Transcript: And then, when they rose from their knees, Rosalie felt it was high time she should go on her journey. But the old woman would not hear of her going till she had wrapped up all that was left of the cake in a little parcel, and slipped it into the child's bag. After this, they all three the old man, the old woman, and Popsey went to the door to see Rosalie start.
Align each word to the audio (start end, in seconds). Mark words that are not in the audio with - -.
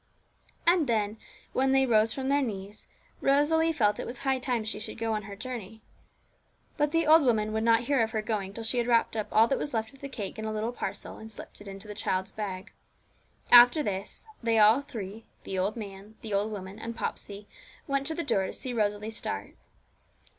And 0.65 0.87
then, 0.87 1.19
when 1.53 1.73
they 1.73 1.85
rose 1.85 2.11
from 2.11 2.29
their 2.29 2.41
knees, 2.41 2.87
Rosalie 3.19 3.71
felt 3.71 3.99
it 3.99 4.07
was 4.07 4.21
high 4.23 4.39
time 4.39 4.63
she 4.63 4.79
should 4.79 4.97
go 4.97 5.13
on 5.13 5.21
her 5.25 5.35
journey. 5.35 5.83
But 6.75 6.91
the 6.91 7.05
old 7.05 7.21
woman 7.21 7.53
would 7.53 7.61
not 7.63 7.81
hear 7.81 8.01
of 8.01 8.09
her 8.09 8.23
going 8.23 8.51
till 8.51 8.63
she 8.63 8.79
had 8.79 8.87
wrapped 8.87 9.15
up 9.15 9.27
all 9.31 9.47
that 9.47 9.59
was 9.59 9.75
left 9.75 9.93
of 9.93 9.99
the 9.99 10.09
cake 10.09 10.39
in 10.39 10.45
a 10.45 10.51
little 10.51 10.71
parcel, 10.71 11.19
and 11.19 11.31
slipped 11.31 11.61
it 11.61 11.67
into 11.67 11.87
the 11.87 11.93
child's 11.93 12.31
bag. 12.31 12.71
After 13.51 13.83
this, 13.83 14.25
they 14.41 14.57
all 14.57 14.81
three 14.81 15.25
the 15.43 15.59
old 15.59 15.75
man, 15.77 16.15
the 16.21 16.33
old 16.33 16.51
woman, 16.51 16.79
and 16.79 16.97
Popsey 16.97 17.45
went 17.85 18.07
to 18.07 18.15
the 18.15 18.23
door 18.23 18.47
to 18.47 18.53
see 18.53 18.73
Rosalie 18.73 19.11
start. 19.11 19.53